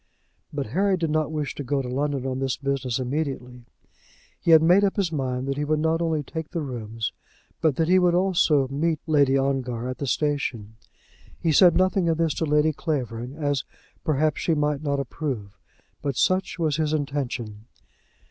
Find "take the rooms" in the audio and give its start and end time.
6.23-7.13